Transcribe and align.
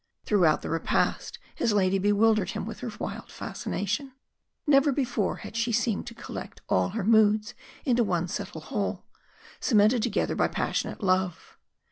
Throughout 0.25 0.63
the 0.63 0.69
repast 0.71 1.37
his 1.53 1.73
lady 1.73 1.99
bewildered 1.99 2.49
him 2.49 2.65
with 2.65 2.79
her 2.79 2.89
wild 2.99 3.29
fascination. 3.31 4.13
Never 4.65 4.91
before 4.91 5.35
had 5.35 5.55
she 5.55 5.71
seemed 5.71 6.07
to 6.07 6.15
collect 6.15 6.59
all 6.67 6.89
her 6.97 7.03
moods 7.03 7.53
into 7.85 8.03
one 8.03 8.27
subtle 8.27 8.61
whole, 8.61 9.05
cemented 9.59 10.01
together 10.01 10.33
by 10.33 10.47
passionate 10.47 11.03
love. 11.03 11.55